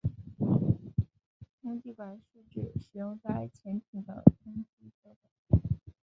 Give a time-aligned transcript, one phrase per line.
[1.61, 5.61] 通气管是指使用在潜艇的通气设备。